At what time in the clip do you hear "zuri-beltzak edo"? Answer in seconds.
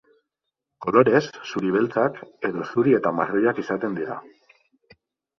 1.49-2.65